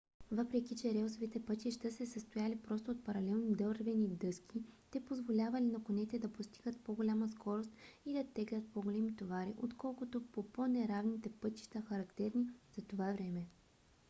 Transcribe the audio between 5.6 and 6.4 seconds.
на конете да